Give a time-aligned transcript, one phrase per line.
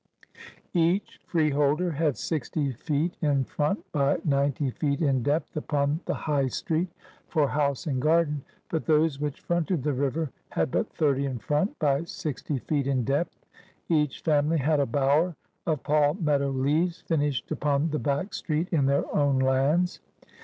[0.73, 6.47] Each Freeholder had 60 Feet in Front by 90 Feet in depth upon the high
[6.47, 6.89] Street
[7.27, 11.77] for House and Garden; but those which fronted the Biver had but 80 in Front,
[11.77, 13.45] by 60 Feet in depth.
[13.89, 15.35] Each Family had a Bower
[15.67, 19.99] of Palmetto Leaves finished upon the back Street in their own Lands.